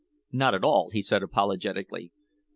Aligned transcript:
"Not 0.31 0.55
at 0.55 0.63
all," 0.63 0.89
he 0.89 1.03
said 1.03 1.21
apologetically. 1.21 2.11